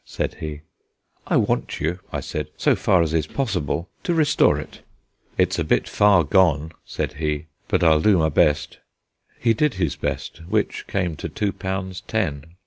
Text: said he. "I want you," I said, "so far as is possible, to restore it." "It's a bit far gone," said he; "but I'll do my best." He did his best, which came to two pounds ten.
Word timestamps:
said 0.03 0.33
he. 0.39 0.61
"I 1.27 1.37
want 1.37 1.79
you," 1.79 1.99
I 2.11 2.21
said, 2.21 2.47
"so 2.57 2.75
far 2.75 3.03
as 3.03 3.13
is 3.13 3.27
possible, 3.27 3.87
to 4.03 4.15
restore 4.15 4.59
it." 4.59 4.81
"It's 5.37 5.59
a 5.59 5.63
bit 5.63 5.87
far 5.87 6.23
gone," 6.23 6.71
said 6.83 7.13
he; 7.19 7.45
"but 7.67 7.83
I'll 7.83 8.01
do 8.01 8.17
my 8.17 8.29
best." 8.29 8.79
He 9.39 9.53
did 9.53 9.75
his 9.75 9.95
best, 9.95 10.39
which 10.49 10.87
came 10.87 11.15
to 11.17 11.29
two 11.29 11.51
pounds 11.51 12.01
ten. 12.07 12.55